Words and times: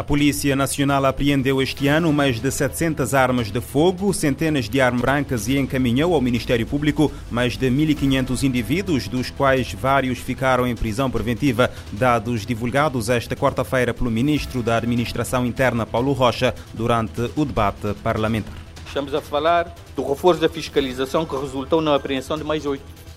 A 0.00 0.02
Polícia 0.02 0.56
Nacional 0.56 1.04
apreendeu 1.04 1.60
este 1.60 1.86
ano 1.86 2.10
mais 2.10 2.40
de 2.40 2.50
700 2.50 3.12
armas 3.12 3.50
de 3.50 3.60
fogo, 3.60 4.14
centenas 4.14 4.66
de 4.66 4.80
armas 4.80 5.02
brancas 5.02 5.46
e 5.46 5.58
encaminhou 5.58 6.14
ao 6.14 6.22
Ministério 6.22 6.66
Público 6.66 7.12
mais 7.30 7.54
de 7.54 7.68
1.500 7.68 8.42
indivíduos, 8.42 9.08
dos 9.08 9.28
quais 9.28 9.74
vários 9.74 10.18
ficaram 10.18 10.66
em 10.66 10.74
prisão 10.74 11.10
preventiva, 11.10 11.70
dados 11.92 12.46
divulgados 12.46 13.10
esta 13.10 13.36
quarta-feira 13.36 13.92
pelo 13.92 14.10
Ministro 14.10 14.62
da 14.62 14.78
Administração 14.78 15.44
Interna, 15.44 15.84
Paulo 15.84 16.14
Rocha, 16.14 16.54
durante 16.72 17.30
o 17.36 17.44
debate 17.44 17.92
parlamentar. 18.02 18.54
Estamos 18.86 19.12
a 19.12 19.20
falar 19.20 19.74
do 19.94 20.02
reforço 20.02 20.40
da 20.40 20.48
fiscalização 20.48 21.26
que 21.26 21.36
resultou 21.36 21.82
na 21.82 21.94
apreensão 21.94 22.38
de 22.38 22.44
mais 22.44 22.62
de 22.62 22.68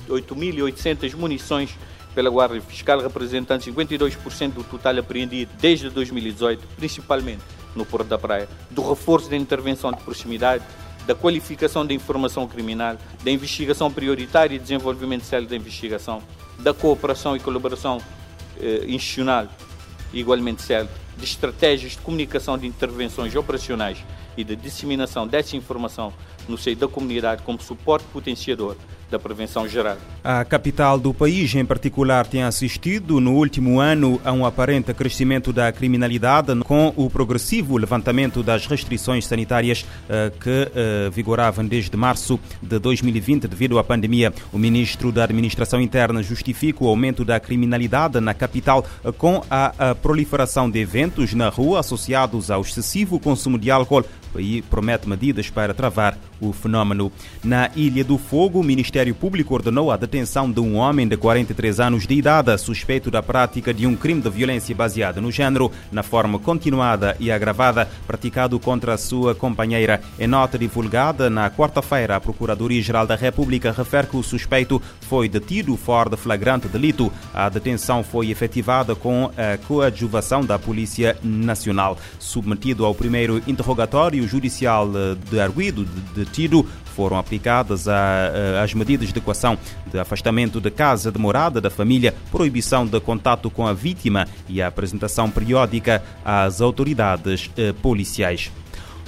8.800 0.09 1.15
munições 1.15 1.77
pela 2.13 2.29
Guarda 2.29 2.59
Fiscal, 2.61 2.99
representando 2.99 3.61
52% 3.61 4.51
do 4.51 4.63
total 4.63 4.97
apreendido 4.99 5.51
desde 5.59 5.89
2018, 5.89 6.67
principalmente 6.75 7.41
no 7.75 7.85
Porto 7.85 8.07
da 8.07 8.17
Praia, 8.17 8.47
do 8.69 8.87
reforço 8.87 9.29
da 9.29 9.35
intervenção 9.35 9.91
de 9.91 10.01
proximidade, 10.03 10.63
da 11.05 11.15
qualificação 11.15 11.85
da 11.85 11.93
informação 11.93 12.47
criminal, 12.47 12.97
da 13.23 13.31
investigação 13.31 13.91
prioritária 13.91 14.55
e 14.55 14.59
desenvolvimento 14.59 15.23
sério 15.23 15.47
da 15.47 15.55
investigação, 15.55 16.21
da 16.59 16.73
cooperação 16.73 17.35
e 17.35 17.39
colaboração 17.39 17.99
eh, 18.59 18.85
institucional, 18.87 19.47
igualmente 20.13 20.61
sério, 20.61 20.89
de 21.17 21.25
estratégias 21.25 21.93
de 21.93 21.97
comunicação 21.99 22.57
de 22.57 22.67
intervenções 22.67 23.35
operacionais 23.35 23.97
e 24.37 24.43
de 24.43 24.55
disseminação 24.55 25.27
dessa 25.27 25.55
informação 25.57 26.13
no 26.47 26.57
seio 26.57 26.75
da 26.75 26.87
comunidade 26.87 27.43
como 27.43 27.61
suporte 27.61 28.05
potenciador 28.11 28.75
da 29.13 29.19
prevenção 29.19 29.67
geral. 29.67 29.97
A 30.23 30.43
capital 30.43 30.99
do 30.99 31.13
país, 31.13 31.53
em 31.53 31.63
particular, 31.63 32.25
tem 32.25 32.41
assistido 32.41 33.21
no 33.21 33.33
último 33.33 33.79
ano 33.79 34.19
a 34.25 34.31
um 34.31 34.43
aparente 34.43 34.91
crescimento 34.93 35.53
da 35.53 35.71
criminalidade 35.71 36.55
com 36.61 36.91
o 36.95 37.09
progressivo 37.09 37.77
levantamento 37.77 38.41
das 38.41 38.65
restrições 38.65 39.27
sanitárias 39.27 39.85
eh, 40.09 40.31
que 40.39 40.71
eh, 40.75 41.09
vigoravam 41.11 41.65
desde 41.65 41.95
março 41.95 42.39
de 42.61 42.79
2020 42.79 43.47
devido 43.47 43.77
à 43.77 43.83
pandemia. 43.83 44.33
O 44.51 44.57
ministro 44.57 45.11
da 45.11 45.25
Administração 45.25 45.79
Interna 45.79 46.23
justifica 46.23 46.83
o 46.83 46.87
aumento 46.87 47.23
da 47.23 47.39
criminalidade 47.39 48.19
na 48.19 48.33
capital 48.33 48.83
eh, 49.05 49.11
com 49.11 49.43
a 49.49 49.93
proliferação 50.01 50.69
de 50.69 50.79
eventos 50.79 51.33
na 51.35 51.49
rua 51.49 51.81
associados 51.81 52.49
ao 52.49 52.61
excessivo 52.61 53.19
consumo 53.19 53.59
de 53.59 53.69
álcool 53.69 54.03
e 54.37 54.61
promete 54.61 55.07
medidas 55.07 55.49
para 55.49 55.73
travar 55.73 56.17
o 56.39 56.51
fenômeno. 56.51 57.11
Na 57.43 57.69
Ilha 57.75 58.03
do 58.03 58.17
Fogo, 58.17 58.59
o 58.59 58.63
Ministério 58.63 59.15
Público 59.15 59.53
ordenou 59.53 59.91
a 59.91 59.97
detenção 59.97 60.51
de 60.51 60.59
um 60.59 60.75
homem 60.75 61.07
de 61.07 61.15
43 61.15 61.79
anos 61.79 62.05
de 62.05 62.15
idade, 62.15 62.57
suspeito 62.57 63.09
da 63.09 63.23
prática 63.23 63.73
de 63.73 63.87
um 63.87 63.95
crime 63.95 64.21
de 64.21 64.29
violência 64.29 64.75
baseada 64.75 65.21
no 65.21 65.31
género, 65.31 65.71
na 65.91 66.03
forma 66.03 66.37
continuada 66.39 67.15
e 67.19 67.31
agravada, 67.31 67.89
praticado 68.05 68.59
contra 68.59 68.93
a 68.93 68.97
sua 68.97 69.33
companheira. 69.33 70.01
Em 70.19 70.27
nota 70.27 70.57
divulgada 70.57 71.29
na 71.29 71.49
quarta-feira, 71.49 72.15
a 72.15 72.21
Procuradoria-Geral 72.21 73.07
da 73.07 73.15
República 73.15 73.71
refere 73.71 74.07
que 74.07 74.17
o 74.17 74.23
suspeito 74.23 74.81
foi 75.01 75.29
detido 75.29 75.75
fora 75.77 76.09
de 76.09 76.17
flagrante 76.17 76.67
delito. 76.67 77.11
A 77.33 77.49
detenção 77.49 78.03
foi 78.03 78.29
efetivada 78.29 78.95
com 78.95 79.31
a 79.37 79.57
coadjuvação 79.67 80.43
da 80.43 80.59
Polícia 80.59 81.17
Nacional. 81.23 81.97
Submetido 82.19 82.85
ao 82.85 82.95
primeiro 82.95 83.41
interrogatório 83.47 84.22
judicial 84.27 84.89
de 85.29 85.39
arguido 85.39 85.85
de 85.85 86.25
detido 86.25 86.65
foram 86.93 87.17
aplicadas 87.17 87.87
a, 87.87 88.61
as 88.63 88.73
medidas 88.73 89.11
de 89.11 89.17
equação 89.17 89.57
de 89.91 89.99
afastamento 89.99 90.61
de 90.61 90.69
casa 90.71 91.11
de 91.11 91.19
morada 91.19 91.59
da 91.59 91.69
família, 91.69 92.13
proibição 92.31 92.85
de 92.85 92.99
contato 92.99 93.49
com 93.49 93.65
a 93.65 93.73
vítima 93.73 94.27
e 94.47 94.61
a 94.61 94.67
apresentação 94.67 95.29
periódica 95.29 96.03
às 96.23 96.61
autoridades 96.61 97.49
eh, 97.57 97.73
policiais. 97.73 98.51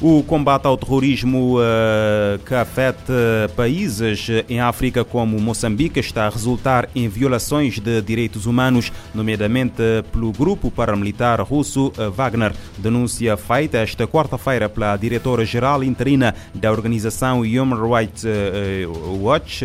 O 0.02 0.22
combate 0.24 0.66
ao 0.66 0.78
terrorismo 0.78 1.58
uh, 1.58 2.38
que 2.46 2.54
afeta 2.54 3.14
países 3.56 4.28
em 4.50 4.60
África 4.60 5.06
como 5.06 5.40
Moçambique 5.40 6.02
está 6.02 6.28
a 6.28 6.30
resultar 6.30 6.90
em 6.94 7.08
violações 7.08 7.80
de 7.80 8.02
direitos 8.02 8.46
humanos, 8.46 8.92
nomeadamente 9.14 9.82
pelo 10.12 10.34
grupo 10.34 10.70
paramilitar 10.70 11.42
russo 11.42 11.94
uh, 11.98 12.12
Wagner. 12.12 12.52
Denúncia 12.78 13.38
feita 13.38 13.78
esta 13.78 14.06
quarta-feira 14.06 14.68
pela 14.68 14.98
diretora-geral 14.98 15.82
interina 15.82 16.36
da 16.54 16.70
organização 16.74 17.40
Human 17.40 17.80
Rights 17.90 18.26
uh, 18.26 19.24
Watch, 19.24 19.64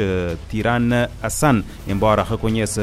Tirana 0.48 1.10
Hassan. 1.20 1.64
Embora 1.88 2.22
reconheça 2.22 2.80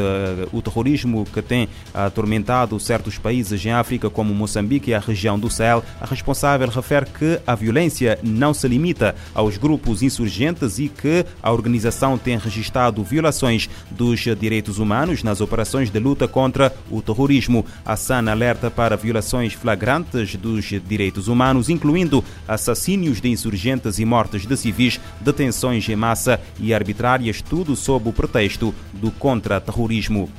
o 0.52 0.62
terrorismo 0.62 1.24
que 1.24 1.42
tem 1.42 1.70
atormentado 1.94 2.78
certos 2.78 3.18
países 3.18 3.66
em 3.66 3.72
África 3.72 4.10
como 4.10 4.34
Moçambique 4.34 4.92
e 4.92 4.94
a 4.94 5.00
região 5.00 5.40
do 5.40 5.50
Sahel, 5.50 5.82
a 6.02 6.06
responsável 6.06 6.68
refere 6.68 7.06
que 7.06 7.37
a 7.46 7.56
violência 7.56 8.20
não 8.24 8.54
se 8.54 8.68
limita 8.68 9.16
aos 9.34 9.58
grupos 9.58 10.02
insurgentes 10.02 10.80
e 10.80 10.90
que 10.90 11.26
a 11.42 11.52
organização 11.52 12.18
tem 12.18 12.38
registrado 12.38 13.04
violações 13.04 13.70
dos 13.92 14.20
direitos 14.40 14.80
humanos 14.80 15.24
nas 15.24 15.42
operações 15.42 15.90
de 15.90 16.00
luta 16.00 16.28
contra 16.28 16.74
o 16.90 17.02
terrorismo. 17.02 17.66
A 17.86 17.96
SAN 17.96 18.30
alerta 18.30 18.72
para 18.72 18.96
violações 18.96 19.54
flagrantes 19.54 20.36
dos 20.36 20.66
direitos 20.88 21.28
humanos, 21.28 21.70
incluindo 21.70 22.24
assassínios 22.48 23.22
de 23.22 23.30
insurgentes 23.30 24.00
e 24.00 24.06
mortes 24.06 24.46
de 24.46 24.58
civis, 24.58 25.00
detenções 25.22 25.88
em 25.90 25.96
massa 25.96 26.40
e 26.60 26.74
arbitrárias, 26.74 27.42
tudo 27.42 27.76
sob 27.76 28.10
o 28.10 28.14
pretexto 28.14 28.74
do 28.94 29.12
contra-terrorismo. 29.12 30.30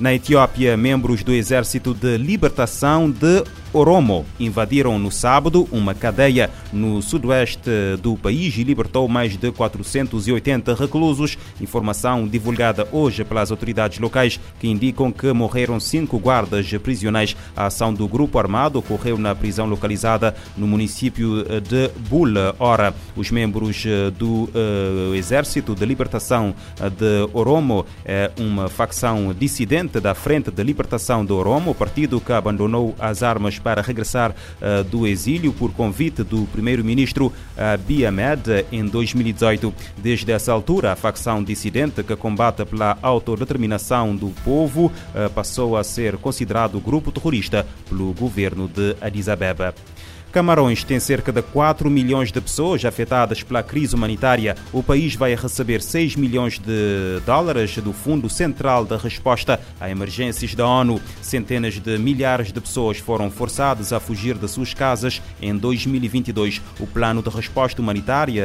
Na 0.00 0.14
Etiópia, 0.14 0.76
membros 0.76 1.24
do 1.24 1.32
Exército 1.32 1.92
de 1.92 2.16
Libertação 2.16 3.10
de 3.10 3.42
Oromo 3.72 4.24
invadiram 4.40 4.98
no 4.98 5.10
sábado 5.10 5.68
uma 5.70 5.94
cadeia 5.94 6.50
no 6.72 7.02
sudoeste 7.02 7.68
do 8.00 8.16
país 8.16 8.56
e 8.56 8.64
libertou 8.64 9.06
mais 9.08 9.36
de 9.36 9.50
480 9.50 10.74
reclusos. 10.74 11.36
Informação 11.60 12.26
divulgada 12.26 12.88
hoje 12.92 13.24
pelas 13.24 13.50
autoridades 13.50 13.98
locais 13.98 14.40
que 14.58 14.68
indicam 14.68 15.10
que 15.12 15.32
morreram 15.32 15.80
cinco 15.80 16.18
guardas 16.18 16.70
prisionais. 16.82 17.36
A 17.56 17.66
ação 17.66 17.92
do 17.92 18.06
grupo 18.08 18.38
armado 18.38 18.78
ocorreu 18.78 19.18
na 19.18 19.34
prisão 19.34 19.66
localizada 19.66 20.34
no 20.56 20.66
município 20.66 21.44
de 21.60 21.90
Bula. 22.08 22.54
Ora, 22.58 22.94
os 23.16 23.30
membros 23.30 23.84
do 24.16 24.44
uh, 24.44 25.14
Exército 25.14 25.74
de 25.74 25.84
Libertação 25.84 26.54
de 26.96 27.28
Oromo, 27.32 27.84
é 28.04 28.30
uma 28.38 28.68
facção 28.68 29.34
dissidente 29.38 29.67
da 30.00 30.14
Frente 30.14 30.50
de 30.50 30.62
Libertação 30.62 31.26
de 31.26 31.30
Oromo, 31.30 31.74
partido 31.74 32.22
que 32.22 32.32
abandonou 32.32 32.94
as 32.98 33.22
armas 33.22 33.58
para 33.58 33.82
regressar 33.82 34.30
uh, 34.30 34.82
do 34.84 35.06
exílio 35.06 35.52
por 35.52 35.72
convite 35.72 36.22
do 36.22 36.46
primeiro-ministro 36.46 37.30
Abiy 37.54 38.06
Ahmed 38.06 38.64
em 38.72 38.86
2018. 38.86 39.74
Desde 39.98 40.32
essa 40.32 40.52
altura, 40.52 40.92
a 40.92 40.96
facção 40.96 41.44
dissidente 41.44 42.02
que 42.02 42.16
combate 42.16 42.64
pela 42.64 42.96
autodeterminação 43.02 44.16
do 44.16 44.28
povo 44.42 44.86
uh, 44.86 45.28
passou 45.34 45.76
a 45.76 45.84
ser 45.84 46.16
considerado 46.16 46.80
grupo 46.80 47.12
terrorista 47.12 47.66
pelo 47.90 48.14
governo 48.14 48.68
de 48.68 48.96
Addis 49.02 49.28
Abeba. 49.28 49.74
Camarões 50.32 50.84
tem 50.84 51.00
cerca 51.00 51.32
de 51.32 51.40
4 51.40 51.88
milhões 51.90 52.30
de 52.30 52.40
pessoas 52.40 52.84
afetadas 52.84 53.42
pela 53.42 53.62
crise 53.62 53.94
humanitária. 53.94 54.54
O 54.72 54.82
país 54.82 55.14
vai 55.14 55.34
receber 55.34 55.80
6 55.80 56.16
milhões 56.16 56.58
de 56.58 57.20
dólares 57.24 57.76
do 57.78 57.94
Fundo 57.94 58.28
Central 58.28 58.84
de 58.84 58.96
Resposta 58.96 59.58
a 59.80 59.88
Emergências 59.88 60.54
da 60.54 60.66
ONU. 60.66 61.00
Centenas 61.22 61.80
de 61.80 61.98
milhares 61.98 62.52
de 62.52 62.60
pessoas 62.60 62.98
foram 62.98 63.30
forçadas 63.30 63.92
a 63.92 63.98
fugir 63.98 64.36
de 64.36 64.46
suas 64.48 64.74
casas 64.74 65.22
em 65.40 65.56
2022. 65.56 66.60
O 66.78 66.86
plano 66.86 67.22
de 67.22 67.30
resposta 67.30 67.80
humanitária 67.80 68.44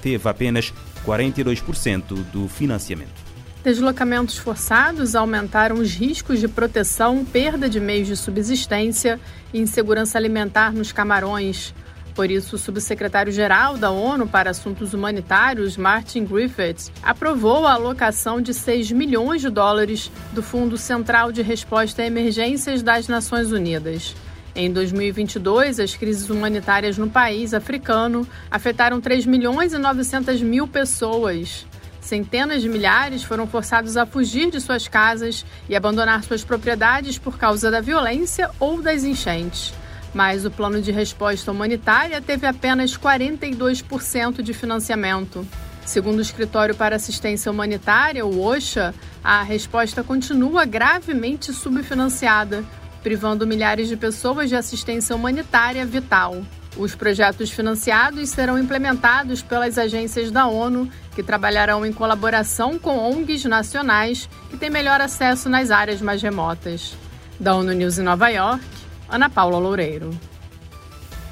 teve 0.00 0.26
apenas 0.28 0.72
42% 1.04 2.24
do 2.32 2.48
financiamento. 2.48 3.27
Deslocamentos 3.64 4.38
forçados 4.38 5.16
aumentaram 5.16 5.76
os 5.76 5.92
riscos 5.92 6.38
de 6.38 6.46
proteção, 6.46 7.24
perda 7.24 7.68
de 7.68 7.80
meios 7.80 8.06
de 8.06 8.16
subsistência 8.16 9.18
e 9.52 9.58
insegurança 9.58 10.16
alimentar 10.16 10.72
nos 10.72 10.92
Camarões. 10.92 11.74
Por 12.14 12.30
isso, 12.30 12.56
o 12.56 12.58
subsecretário-geral 12.58 13.76
da 13.76 13.90
ONU 13.90 14.26
para 14.26 14.50
Assuntos 14.50 14.94
Humanitários, 14.94 15.76
Martin 15.76 16.24
Griffiths, 16.24 16.90
aprovou 17.02 17.66
a 17.66 17.74
alocação 17.74 18.40
de 18.40 18.54
6 18.54 18.92
milhões 18.92 19.40
de 19.40 19.50
dólares 19.50 20.10
do 20.32 20.42
Fundo 20.42 20.76
Central 20.76 21.30
de 21.30 21.42
Resposta 21.42 22.02
a 22.02 22.06
Emergências 22.06 22.82
das 22.82 23.06
Nações 23.06 23.52
Unidas. 23.52 24.16
Em 24.54 24.72
2022, 24.72 25.78
as 25.78 25.94
crises 25.94 26.30
humanitárias 26.30 26.98
no 26.98 27.08
país 27.08 27.54
africano 27.54 28.26
afetaram 28.50 29.00
3 29.00 29.24
milhões 29.26 29.72
e 29.72 29.78
900 29.78 30.42
mil 30.42 30.66
pessoas. 30.66 31.64
Centenas 32.08 32.62
de 32.62 32.70
milhares 32.70 33.22
foram 33.22 33.46
forçados 33.46 33.94
a 33.98 34.06
fugir 34.06 34.50
de 34.50 34.58
suas 34.62 34.88
casas 34.88 35.44
e 35.68 35.76
abandonar 35.76 36.24
suas 36.24 36.42
propriedades 36.42 37.18
por 37.18 37.36
causa 37.36 37.70
da 37.70 37.82
violência 37.82 38.50
ou 38.58 38.80
das 38.80 39.04
enchentes. 39.04 39.74
Mas 40.14 40.46
o 40.46 40.50
plano 40.50 40.80
de 40.80 40.90
resposta 40.90 41.52
humanitária 41.52 42.22
teve 42.22 42.46
apenas 42.46 42.96
42% 42.96 44.40
de 44.40 44.54
financiamento. 44.54 45.46
Segundo 45.84 46.20
o 46.20 46.22
Escritório 46.22 46.74
para 46.74 46.96
Assistência 46.96 47.52
Humanitária, 47.52 48.24
o 48.24 48.42
OSHA, 48.42 48.94
a 49.22 49.42
resposta 49.42 50.02
continua 50.02 50.64
gravemente 50.64 51.52
subfinanciada, 51.52 52.64
privando 53.02 53.46
milhares 53.46 53.86
de 53.86 53.98
pessoas 53.98 54.48
de 54.48 54.56
assistência 54.56 55.14
humanitária 55.14 55.84
vital. 55.84 56.42
Os 56.78 56.94
projetos 56.94 57.50
financiados 57.50 58.28
serão 58.28 58.56
implementados 58.56 59.42
pelas 59.42 59.76
agências 59.76 60.30
da 60.30 60.46
ONU, 60.46 60.88
que 61.12 61.24
trabalharão 61.24 61.84
em 61.84 61.92
colaboração 61.92 62.78
com 62.78 62.96
ONGs 62.96 63.44
nacionais 63.46 64.30
que 64.48 64.56
têm 64.56 64.70
melhor 64.70 65.00
acesso 65.00 65.48
nas 65.48 65.72
áreas 65.72 66.00
mais 66.00 66.22
remotas. 66.22 66.96
Da 67.40 67.56
ONU 67.56 67.72
News 67.72 67.98
em 67.98 68.02
Nova 68.02 68.28
York, 68.28 68.64
Ana 69.08 69.28
Paula 69.28 69.58
Loureiro. 69.58 70.10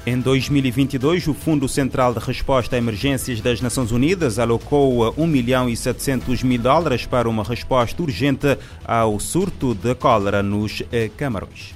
Em 0.05 0.19
2022, 0.19 1.27
o 1.27 1.33
Fundo 1.33 1.67
Central 1.67 2.13
de 2.13 2.19
Resposta 2.19 2.75
a 2.75 2.79
Emergências 2.79 3.39
das 3.39 3.61
Nações 3.61 3.91
Unidas 3.91 4.39
alocou 4.39 5.13
1 5.17 5.27
milhão 5.27 5.69
e 5.69 5.77
700 5.77 6.43
mil 6.43 6.59
dólares 6.59 7.05
para 7.05 7.29
uma 7.29 7.43
resposta 7.43 8.01
urgente 8.01 8.57
ao 8.85 9.17
surto 9.17 9.73
de 9.73 9.95
cólera 9.95 10.43
nos 10.43 10.83
eh, 10.91 11.09
Camarões. 11.15 11.75